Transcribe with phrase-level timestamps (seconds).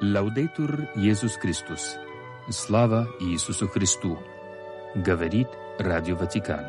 [0.00, 1.96] Лаудейтур Иисус Христос.
[2.50, 4.16] Слава Иисусу Христу.
[4.94, 6.64] Говорит Радио Ватикан.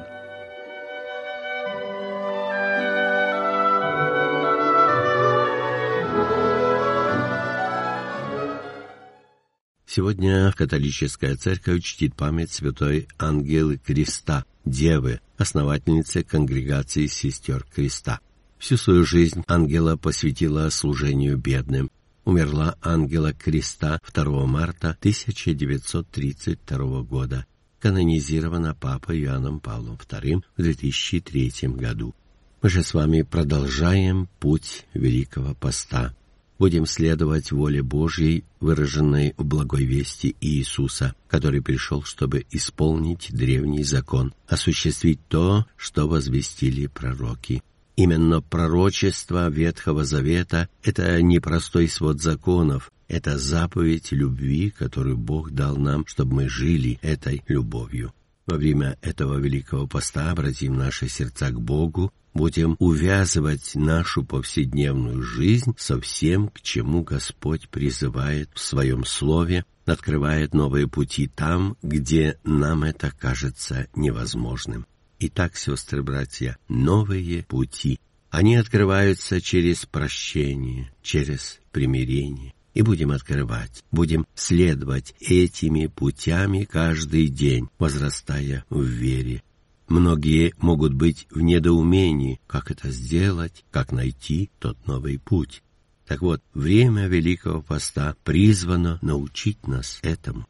[9.85, 18.21] Сегодня католическая церковь чтит память святой Ангелы Креста, Девы, основательницы конгрегации сестер Креста.
[18.57, 21.91] Всю свою жизнь Ангела посвятила служению бедным,
[22.29, 27.45] умерла ангела креста 2 марта 1932 года,
[27.79, 32.13] канонизирована Папой Иоанном Павлом II в 2003 году.
[32.61, 36.13] Мы же с вами продолжаем путь Великого Поста.
[36.59, 44.35] Будем следовать воле Божьей, выраженной в благой вести Иисуса, который пришел, чтобы исполнить древний закон,
[44.47, 47.63] осуществить то, что возвестили пророки.
[47.99, 55.75] Именно пророчество Ветхого Завета— это не простой свод законов, это заповедь любви, которую Бог дал
[55.75, 58.13] нам, чтобы мы жили этой любовью.
[58.45, 65.73] Во время этого Великого Поста обратим наши сердца к Богу, будем увязывать нашу повседневную жизнь
[65.77, 72.85] со всем, к чему Господь призывает в Своем Слове, открывает новые пути там, где нам
[72.85, 74.85] это кажется невозможным.
[75.21, 77.99] Итак, сестры-братья, новые пути.
[78.29, 82.53] Они открываются через прощение, через примирение.
[82.73, 89.43] И будем открывать, будем следовать этими путями каждый день, возрастая в вере.
[89.89, 95.63] Многие могут быть в недоумении, как это сделать, как найти тот новый путь.
[96.07, 100.47] Так вот, время Великого Поста призвано научить нас этому.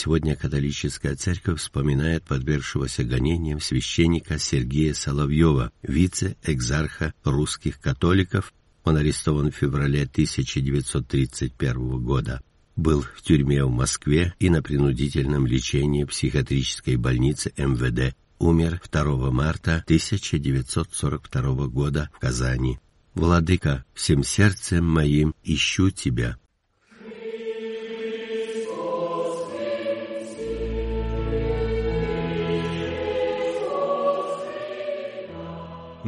[0.00, 8.54] Сегодня католическая церковь вспоминает подвергшегося гонениям священника Сергея Соловьева, вице-экзарха русских католиков.
[8.84, 12.40] Он арестован в феврале 1931 года.
[12.76, 18.14] Был в тюрьме в Москве и на принудительном лечении в психиатрической больнице МВД.
[18.38, 22.78] Умер 2 марта 1942 года в Казани.
[23.14, 26.38] «Владыка, всем сердцем моим ищу Тебя,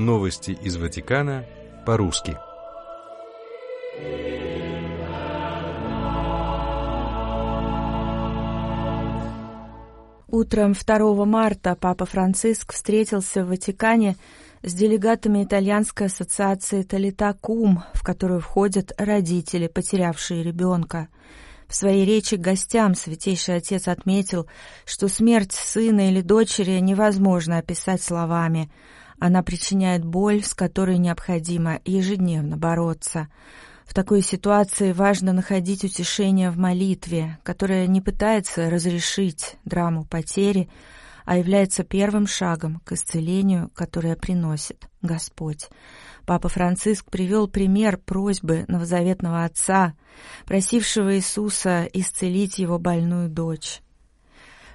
[0.01, 1.45] Новости из Ватикана
[1.85, 2.39] по-русски.
[10.27, 14.17] Утром 2 марта Папа Франциск встретился в Ватикане
[14.63, 21.09] с делегатами Итальянской ассоциации Талитакум, в которую входят родители, потерявшие ребенка.
[21.69, 24.47] В своей речи к гостям Святейший Отец отметил,
[24.87, 28.71] что смерть сына или дочери невозможно описать словами–
[29.21, 33.29] она причиняет боль, с которой необходимо ежедневно бороться.
[33.85, 40.71] В такой ситуации важно находить утешение в молитве, которая не пытается разрешить драму потери,
[41.27, 45.69] а является первым шагом к исцелению, которое приносит Господь.
[46.25, 49.95] Папа Франциск привел пример просьбы новозаветного отца,
[50.47, 53.83] просившего Иисуса исцелить его больную дочь.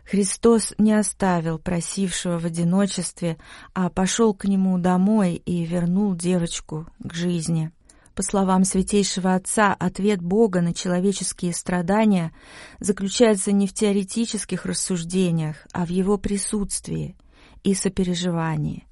[0.06, 3.38] Христос не оставил просившего в одиночестве,
[3.74, 7.72] а пошел к нему домой и вернул девочку к жизни.
[8.14, 12.32] По словам Святейшего Отца, ответ Бога на человеческие страдания
[12.80, 17.18] заключается не в теоретических рассуждениях, а в Его присутствии
[17.64, 18.86] и сопереживании.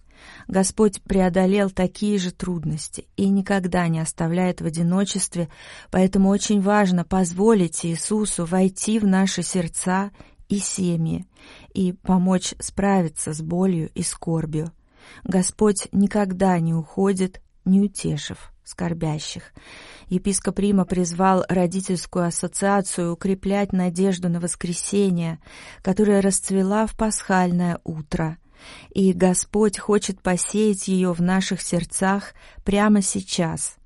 [0.48, 5.50] Господь преодолел такие же трудности и никогда не оставляет в одиночестве,
[5.92, 10.12] поэтому очень важно позволить Иисусу войти в наши сердца
[10.50, 11.26] и семьи
[11.74, 14.72] и помочь справиться с болью и скорбью.
[15.24, 19.54] Господь никогда не уходит, не утешив скорбящих.
[20.08, 25.40] Епископ Рима призвал родительскую ассоциацию укреплять надежду на воскресение,
[25.82, 28.38] которая расцвела в пасхальное утро.
[28.92, 32.34] И Господь хочет посеять ее в наших сердцах
[32.64, 33.76] прямо сейчас–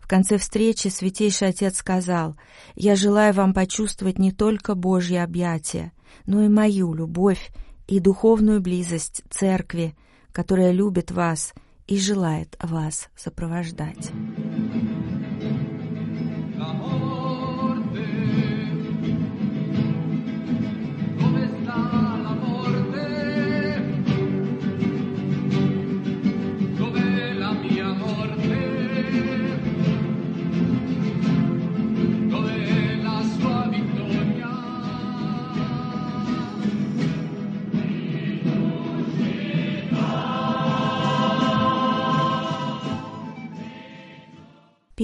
[0.00, 2.36] в конце встречи Святейший Отец сказал,
[2.74, 5.92] «Я желаю вам почувствовать не только Божье объятие,
[6.26, 7.50] но и мою любовь
[7.86, 9.96] и духовную близость Церкви,
[10.32, 11.54] которая любит вас
[11.86, 14.10] и желает вас сопровождать».
[16.58, 16.96] Thank.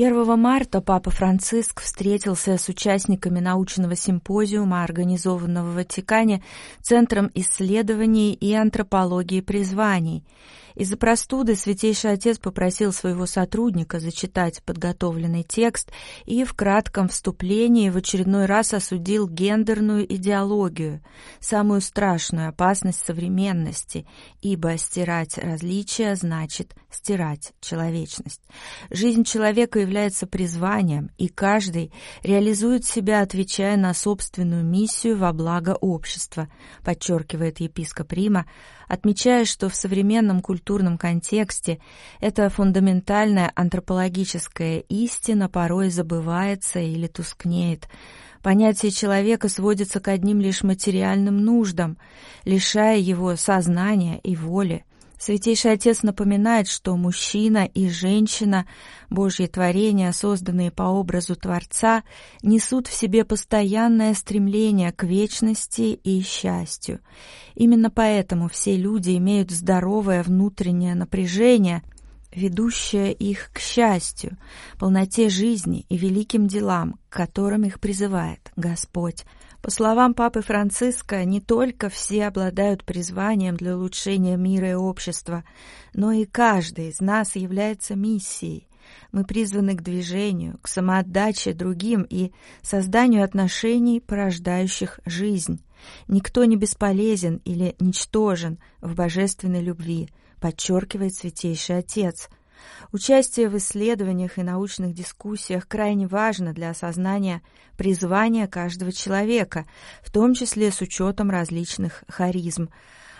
[0.04, 6.42] 1 марта Папа Франциск встретился с участниками научного симпозиума, организованного в Ватикане
[6.80, 10.24] Центром исследований и антропологии призваний–
[10.74, 15.90] из-за простуды Святейший Отец попросил своего сотрудника зачитать подготовленный текст
[16.24, 21.02] и в кратком вступлении в очередной раз осудил гендерную идеологию,
[21.40, 24.06] самую страшную опасность современности,
[24.40, 28.42] ибо стирать различия значит стирать человечность.
[28.90, 31.92] Жизнь человека является призванием, и каждый
[32.22, 36.48] реализует себя, отвечая на собственную миссию во благо общества,
[36.84, 38.46] подчеркивает епископ Рима,
[38.88, 41.80] отмечая, что в современном культурном контексте
[42.20, 47.88] эта фундаментальная антропологическая истина порой забывается или тускнеет.
[48.42, 51.96] Понятие человека сводится к одним лишь материальным нуждам,
[52.44, 54.84] лишая его сознания и воли.
[55.16, 58.66] Святейший Отец напоминает, что мужчина и женщина,
[59.08, 62.02] Божьи творения, созданные по образу Творца,
[62.42, 66.98] несут в себе постоянное стремление к вечности и счастью.
[67.54, 71.84] Именно поэтому все люди имеют здоровое внутреннее напряжение,
[72.34, 74.36] ведущее их к счастью,
[74.78, 79.24] полноте жизни и великим делам, к которым их призывает Господь.
[79.62, 85.44] По словам Папы Франциска, не только все обладают призванием для улучшения мира и общества,
[85.94, 88.66] но и каждый из нас является миссией.
[89.12, 92.32] Мы призваны к движению, к самоотдаче другим и
[92.62, 95.62] созданию отношений, порождающих жизнь.
[96.08, 100.08] Никто не бесполезен или ничтожен в божественной любви,
[100.42, 102.28] подчеркивает Святейший Отец–
[102.92, 107.42] Участие в исследованиях и научных дискуссиях крайне важно для осознания
[107.76, 109.66] призвания каждого человека,
[110.02, 112.68] в том числе с учетом различных харизм.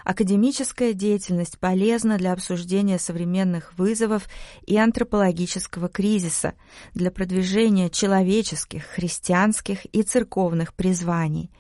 [0.05, 4.29] Академическая деятельность полезна для обсуждения современных вызовов
[4.67, 6.55] и антропологического кризиса,
[6.93, 11.51] для продвижения человеческих, христианских и церковных призваний.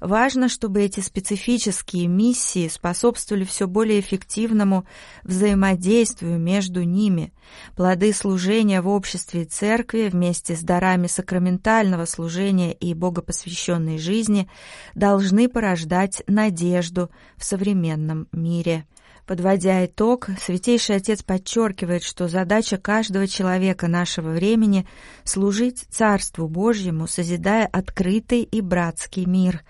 [0.00, 4.86] Важно, чтобы эти специфические миссии способствовали все более эффективному
[5.24, 7.32] взаимодействию между ними.
[7.74, 14.48] Плоды служения в обществе и церкви вместе с дарами сакраментального служения и богопосвященной жизни
[14.94, 18.86] должны порождать надежду в современном мире.
[19.28, 24.88] Подводя итог, Святейший Отец подчеркивает, что задача каждого человека нашего времени—
[25.24, 29.64] служить Царству Божьему, созидая открытый и братский мир.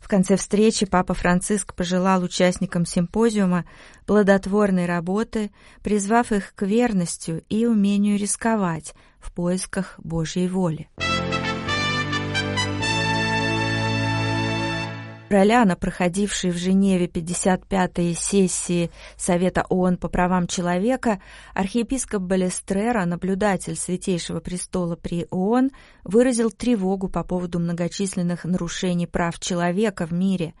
[0.00, 3.64] В конце встречи Папа Франциск пожелал участникам симпозиума
[4.06, 5.52] плодотворной работы,
[5.84, 10.88] призвав их к верности и умению рисковать в поисках Божьей воли.
[15.28, 21.20] Роля на проходившей в Женеве 55-й сессии Совета ООН по правам человека,
[21.52, 25.72] архиепископ Балестрера, наблюдатель Святейшего Престола при ООН,
[26.04, 30.54] выразил тревогу по поводу многочисленных нарушений прав человека в мире.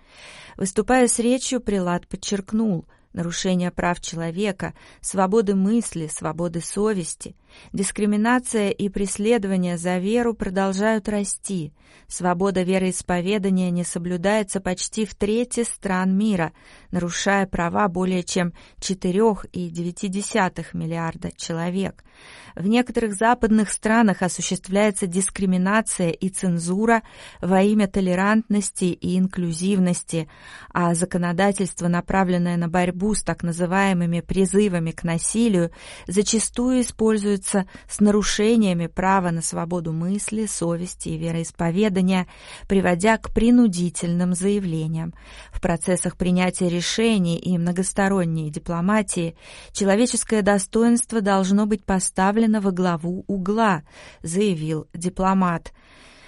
[0.56, 2.86] Выступая с речью, Прилад подчеркнул–
[3.16, 7.34] нарушение прав человека, свободы мысли, свободы совести,
[7.72, 11.72] дискриминация и преследование за веру продолжают расти.
[12.08, 16.52] Свобода вероисповедания не соблюдается почти в трети стран мира,
[16.90, 22.04] нарушая права более чем 4,9 миллиарда человек.
[22.54, 27.02] В некоторых западных странах осуществляется дискриминация и цензура
[27.42, 30.26] во имя толерантности и инклюзивности,
[30.72, 35.70] а законодательство, направленное на борьбу с так называемыми призывами к насилию,
[36.06, 37.45] зачастую используется
[37.88, 42.26] с нарушениями права на свободу мысли, совести и вероисповедания,
[42.68, 45.14] приводя к принудительным заявлениям.
[45.52, 49.36] В процессах принятия решений и многосторонней дипломатии
[49.72, 53.82] человеческое достоинство должно быть поставлено во главу угла,
[54.22, 55.72] заявил дипломат.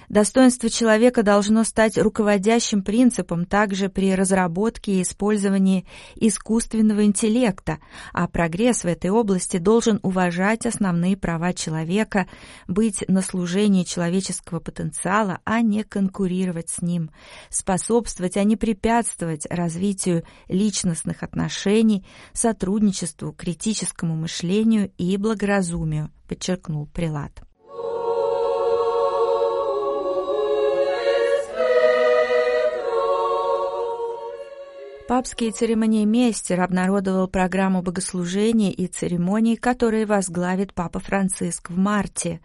[0.09, 5.87] Достоинство человека должно стать руководящим принципом также при разработке и использовании
[6.17, 7.79] искусственного интеллекта,
[8.15, 12.27] а прогресс в этой области должен уважать основные права человека,
[12.67, 17.11] быть на служении человеческого потенциала, а не конкурировать с ним,
[17.51, 27.48] способствовать, а не препятствовать развитию личностных отношений, сотрудничеству, критическому мышлению и благоразумию, подчеркнул Прилад.
[35.09, 42.43] Папский церемониймейстер обнародовал программу богослужений и церемоний, которые возглавит Папа Франциск в марте.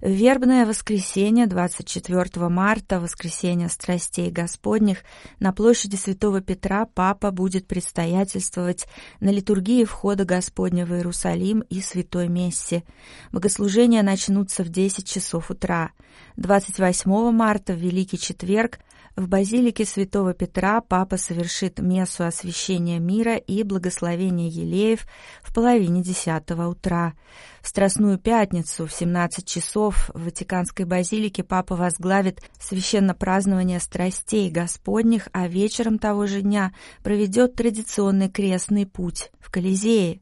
[0.00, 5.04] Вербное воскресенье 24 марта, воскресенье страстей Господних,
[5.38, 8.88] на площади Святого Петра Папа будет предстоятельствовать
[9.20, 12.82] на литургии входа Господня в Иерусалим и Святой Мессе.
[13.30, 15.92] Богослужения начнутся в 10 часов утра.
[16.36, 18.80] 28 марта, в Великий Четверг,
[19.14, 25.06] в базилике Святого Петра Папа совершит мессу освящения мира и благословения елеев
[25.42, 27.14] в половине десятого утра.
[27.60, 35.28] В Страстную Пятницу в 17 часов в Ватиканской базилике Папа возглавит священно празднование страстей Господних,
[35.32, 36.72] а вечером того же дня
[37.04, 40.20] проведет традиционный крестный путь в Колизее.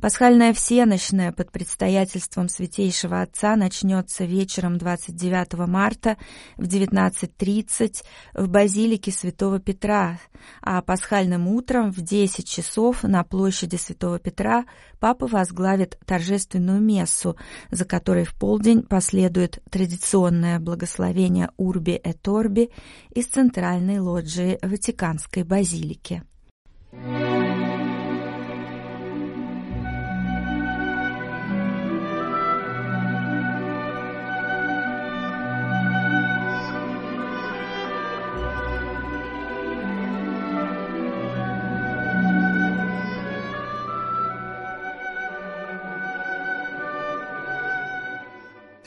[0.00, 6.18] Пасхальная всеночная под предстоятельством Святейшего Отца начнется вечером 29 марта
[6.56, 8.02] в 19.30
[8.34, 10.18] в базилике Святого Петра,
[10.60, 14.64] а пасхальным утром в 10 часов на площади Святого Петра
[15.00, 17.36] Папа возглавит торжественную мессу,
[17.70, 22.70] за которой в полдень последует традиционное благословение Урби et Орби
[23.14, 26.22] из центральной лоджии Ватиканской базилики.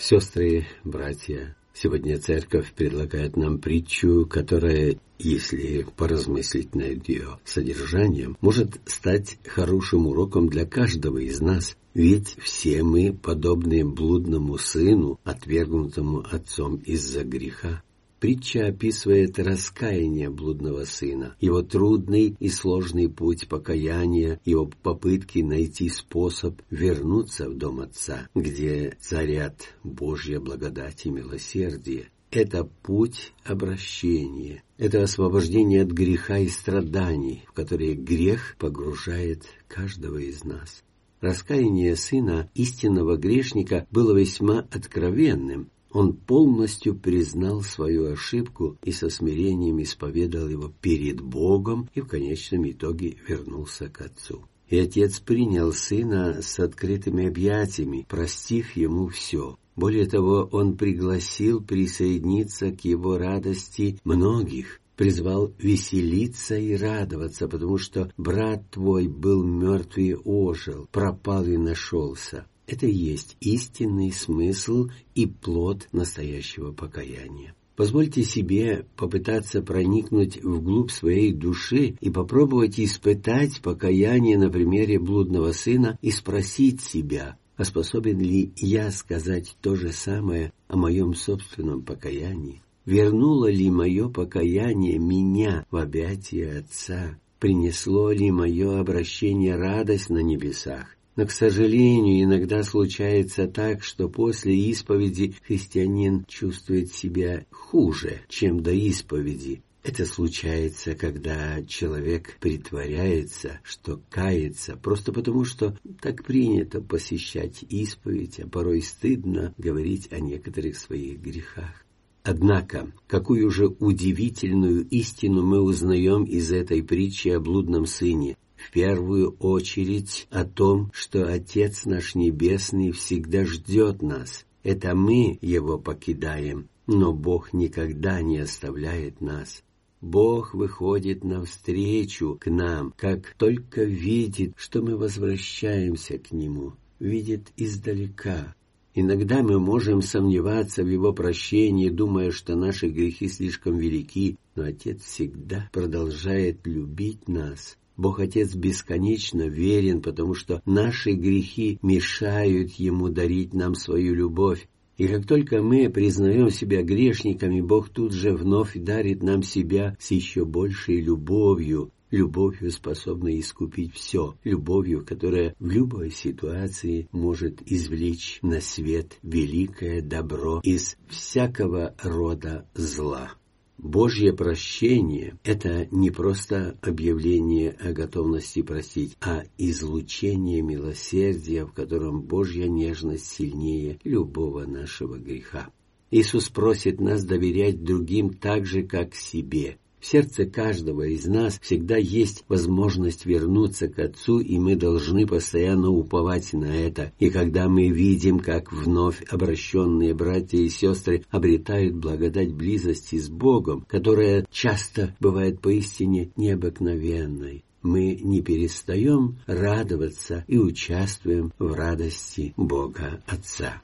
[0.10, 9.38] Сестры, братья, сегодня церковь предлагает нам притчу, которая, если поразмыслить над ее содержанием, может стать
[9.46, 17.26] хорошим уроком для каждого из нас, ведь все мы подобны блудному сыну, отвергнутому отцом из-за
[17.26, 17.84] греха.
[18.20, 26.60] Притча описывает раскаяние блудного сына, его трудный и сложный путь покаяния, его попытки найти способ
[26.72, 32.10] вернуться в дом отца, где царят Божья благодать и милосердие.
[32.32, 40.44] Это путь обращения, это освобождение от греха и страданий, в которые грех погружает каждого из
[40.44, 40.84] нас.
[41.22, 49.82] Раскаяние сына истинного грешника было весьма откровенным, он полностью признал свою ошибку и со смирением
[49.82, 54.46] исповедал его перед Богом и в конечном итоге вернулся к отцу.
[54.70, 59.58] И отец принял сына с открытыми объятиями, простив ему все.
[59.76, 68.12] Более того, он пригласил присоединиться к его радости многих, призвал веселиться и радоваться, потому что
[68.18, 72.46] брат твой был мертв и ожил, пропал и нашелся.
[72.68, 77.56] Это и есть истинный смысл и плод настоящего покаяния.
[77.78, 85.98] Позвольте себе попытаться проникнуть вглубь своей души и попробовать испытать покаяние на примере блудного сына
[86.02, 92.64] и спросить себя, а способен ли я сказать то же самое о моем собственном покаянии?
[92.86, 97.20] Вернуло ли мое покаяние меня в объятия Отца?
[97.40, 100.97] Принесло ли мое обращение радость на небесах?
[101.18, 108.72] Но, к сожалению, иногда случается так, что после исповеди христианин чувствует себя хуже, чем до
[108.72, 109.64] исповеди.
[109.84, 118.48] Это случается, когда человек притворяется, что кается, просто потому что так принято посещать исповедь, а
[118.48, 121.84] порой стыдно говорить о некоторых своих грехах.
[122.22, 129.38] Однако, какую же удивительную истину мы узнаем из этой притчи о блудном сыне– в первую
[129.40, 134.46] очередь о том, что Отец наш Небесный всегда ждет нас.
[134.64, 139.64] Это мы Его покидаем, но Бог никогда не оставляет нас.
[140.02, 148.54] Бог выходит навстречу к нам, как только видит, что мы возвращаемся к Нему, видит издалека.
[148.94, 155.04] Иногда мы можем сомневаться в Его прощении, думая, что наши грехи слишком велики, но Отец
[155.04, 163.54] всегда продолжает любить нас Бог Отец бесконечно верен, потому что наши грехи мешают Ему дарить
[163.54, 164.68] нам свою любовь.
[164.98, 170.12] И как только мы признаем себя грешниками, Бог тут же вновь дарит нам себя с
[170.12, 178.62] еще большей любовью, любовью, способной искупить все, любовью, которая в любой ситуации может извлечь на
[178.62, 183.34] свет великое добро из всякого рода зла.
[183.78, 192.68] Божье прощение– это не просто объявление о готовности простить, а излучение милосердия, в котором Божья
[192.68, 195.70] нежность сильнее любого нашего греха.
[196.10, 199.78] Иисус просит нас доверять другим так же, как себе.
[200.00, 205.90] В сердце каждого из нас всегда есть возможность вернуться к Отцу, и мы должны постоянно
[205.90, 207.12] уповать на это.
[207.20, 213.86] И когда мы видим, как вновь обращенные братья и сестры обретают благодать близости с Богом,
[213.88, 223.82] которая часто бывает поистине необыкновенной, мы не перестаем радоваться и участвуем в радости Бога Отца.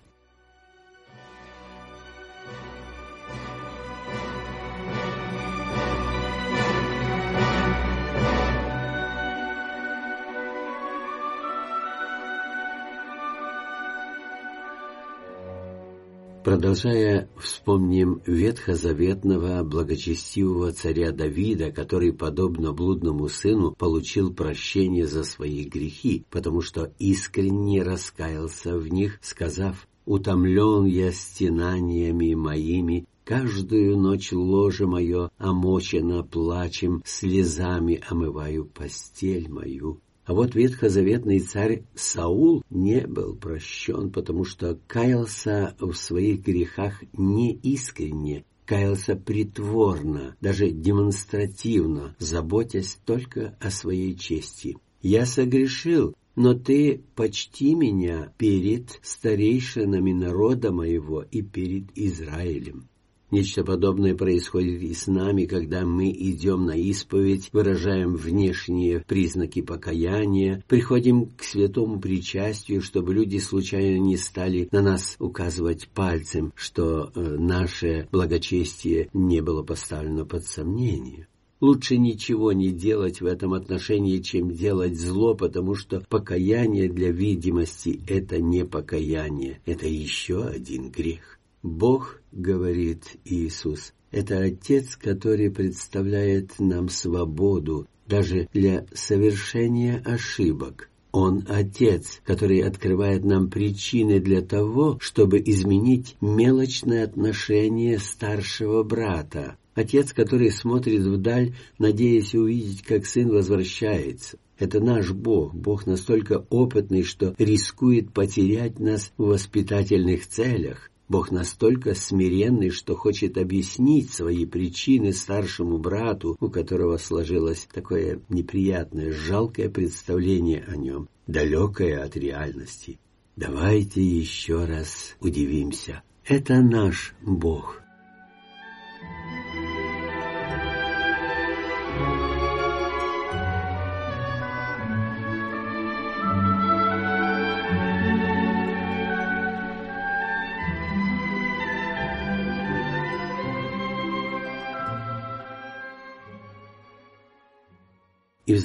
[16.43, 26.25] Продолжая, вспомним ветхозаветного благочестивого царя Давида, который, подобно блудному сыну, получил прощение за свои грехи,
[26.29, 35.31] потому что искренне раскаялся в них, сказав «Утомлен я стенаниями моими, Каждую ночь ложе мое
[35.39, 40.01] омочено плачем, слезами омываю постель мою.
[40.25, 48.45] А вот ветхозаветный царь Саул не был прощен, потому что каялся в своих грехах неискренне,
[48.65, 54.77] каялся притворно, даже демонстративно, заботясь только о своей чести.
[55.01, 62.87] «Я согрешил, но ты почти меня перед старейшинами народа моего и перед Израилем».
[63.33, 70.63] Нечто подобное происходит и с нами, когда мы идем на исповедь, выражаем внешние признаки покаяния,
[70.67, 77.37] приходим к святому причастию, чтобы люди случайно не стали на нас указывать пальцем, что э,
[77.39, 81.27] наше благочестие не было поставлено под сомнение.
[81.59, 87.99] Лучше ничего не делать в этом отношении, чем делать зло, потому что покаяние для видимости–
[88.07, 91.39] это не покаяние, это еще один грех.
[91.63, 100.89] Бог, говорит Иисус, это Отец, который представляет нам свободу даже для совершения ошибок.
[101.13, 109.55] Он Отец, который открывает нам причины для того, чтобы изменить мелочное отношение старшего брата.
[109.73, 114.37] Отец, который смотрит вдаль, надеясь увидеть, как сын возвращается.
[114.59, 120.89] Это наш Бог, Бог настолько опытный, что рискует потерять нас в воспитательных целях.
[121.09, 129.11] Бог настолько смиренный, что хочет объяснить свои причины старшему брату, у которого сложилось такое неприятное,
[129.11, 132.99] жалкое представление о нем, далекое от реальности.
[133.35, 136.03] Давайте еще раз удивимся.
[136.25, 137.82] Это наш Бог.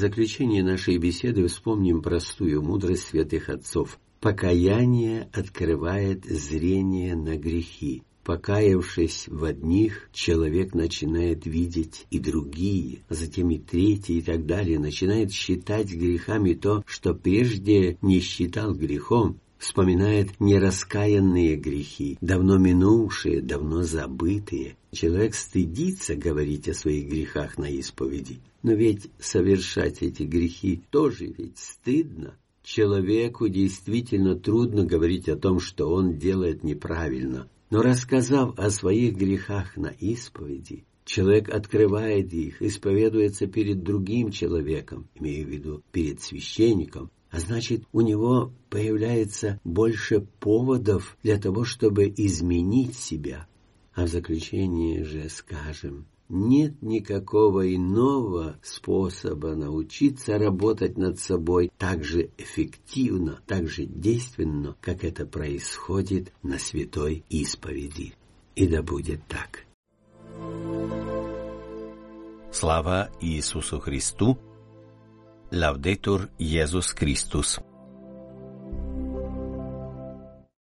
[0.09, 3.99] Заключение нашей беседы вспомним простую мудрость святых отцов.
[4.21, 8.03] Покаяние открывает зрение на грехи.
[8.25, 15.31] Покаявшись в одних, человек начинает видеть и другие, затем и третьи и так далее, начинает
[15.31, 24.77] считать грехами то, что прежде не считал грехом, вспоминает нераскаянные грехи, давно минувшие, давно забытые.
[24.90, 31.59] Человек стыдится говорить о своих грехах на исповеди, но ведь совершать эти грехи тоже ведь
[31.59, 32.37] стыдно.
[32.62, 37.49] Человеку действительно трудно говорить о том, что он делает неправильно.
[37.71, 45.47] Но рассказав о своих грехах на исповеди, человек открывает их, исповедуется перед другим человеком, имею
[45.47, 52.97] в виду перед священником, а значит, у него появляется больше поводов для того, чтобы изменить
[52.97, 53.47] себя.
[53.94, 62.31] А в заключение же скажем, нет никакого иного способа научиться работать над собой так же
[62.37, 68.14] эффективно, так же действенно, как это происходит на святой исповеди.
[68.55, 69.64] И да будет так.
[72.53, 74.38] Слава Иисусу Христу!
[75.51, 77.61] Лавдетур Иисус Христос!